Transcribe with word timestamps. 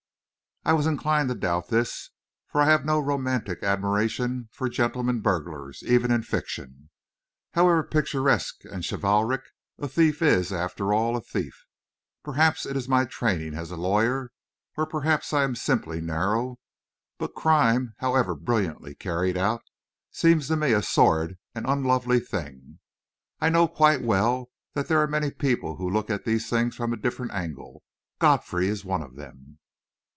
I 0.63 0.73
was 0.73 0.85
inclined 0.85 1.27
to 1.29 1.33
doubt 1.33 1.69
this, 1.69 2.11
for 2.47 2.61
I 2.61 2.65
have 2.65 2.85
no 2.85 2.99
romantic 2.99 3.63
admiration 3.63 4.47
for 4.51 4.69
gentlemen 4.69 5.19
burglars, 5.19 5.81
even 5.81 6.11
in 6.11 6.21
fiction. 6.21 6.91
However 7.53 7.81
picturesque 7.81 8.61
and 8.71 8.85
chivalric, 8.85 9.41
a 9.79 9.87
thief 9.87 10.21
is, 10.21 10.53
after 10.53 10.93
all, 10.93 11.15
a 11.17 11.21
thief. 11.21 11.65
Perhaps 12.23 12.67
it 12.67 12.77
is 12.77 12.87
my 12.87 13.05
training 13.05 13.55
as 13.55 13.71
a 13.71 13.75
lawyer, 13.75 14.31
or 14.77 14.85
perhaps 14.85 15.33
I 15.33 15.41
am 15.45 15.55
simply 15.55 15.99
narrow, 15.99 16.59
but 17.17 17.33
crime, 17.33 17.95
however 17.97 18.35
brilliantly 18.35 18.93
carried 18.93 19.37
out, 19.37 19.63
seems 20.11 20.47
to 20.49 20.55
me 20.57 20.73
a 20.73 20.83
sordid 20.83 21.39
and 21.55 21.65
unlovely 21.65 22.19
thing. 22.19 22.77
I 23.39 23.49
know 23.49 23.67
quite 23.67 24.03
well 24.03 24.51
that 24.75 24.87
there 24.89 25.01
are 25.01 25.07
many 25.07 25.31
people 25.31 25.77
who 25.77 25.89
look 25.89 26.11
at 26.11 26.23
these 26.23 26.51
things 26.51 26.75
from 26.75 26.93
a 26.93 26.97
different 26.97 27.31
angle, 27.31 27.81
Godfrey 28.19 28.67
is 28.67 28.85
one 28.85 29.01
of 29.01 29.15
them. 29.15 29.57